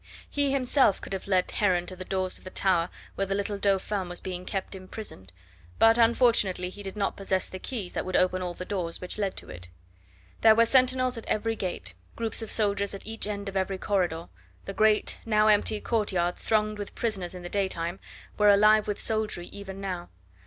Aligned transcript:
He 0.27 0.51
himself 0.51 0.99
could 0.99 1.13
have 1.13 1.27
led 1.27 1.51
Heron 1.51 1.85
to 1.85 1.95
the 1.95 2.03
doors 2.03 2.39
of 2.39 2.43
the 2.43 2.49
tower 2.49 2.89
where 3.13 3.27
the 3.27 3.35
little 3.35 3.59
Dauphin 3.59 4.09
was 4.09 4.19
being 4.19 4.47
kept 4.47 4.73
imprisoned, 4.73 5.31
but 5.77 5.99
unfortunately 5.99 6.69
he 6.71 6.81
did 6.81 6.95
not 6.95 7.15
possess 7.15 7.47
the 7.47 7.59
keys 7.59 7.93
that 7.93 8.03
would 8.03 8.15
open 8.15 8.41
all 8.41 8.55
the 8.55 8.65
doors 8.65 8.99
which 8.99 9.19
led 9.19 9.37
to 9.37 9.51
it. 9.51 9.67
There 10.41 10.55
were 10.55 10.65
sentinels 10.65 11.19
at 11.19 11.27
every 11.27 11.55
gate, 11.55 11.93
groups 12.15 12.41
of 12.41 12.49
soldiers 12.49 12.95
at 12.95 13.05
each 13.05 13.27
end 13.27 13.47
of 13.47 13.55
every 13.55 13.77
corridor, 13.77 14.27
the 14.65 14.73
great 14.73 15.19
now 15.23 15.49
empty 15.49 15.79
courtyards, 15.79 16.41
thronged 16.41 16.79
with 16.79 16.95
prisoners 16.95 17.35
in 17.35 17.43
the 17.43 17.47
daytime, 17.47 17.99
were 18.39 18.49
alive 18.49 18.87
with 18.87 18.99
soldiery 18.99 19.49
even 19.49 19.79
now. 19.79 20.09